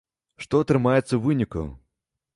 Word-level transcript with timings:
Што 0.45 0.61
атрымаецца 0.65 1.03
ў 1.15 1.21
выніку? 1.27 1.63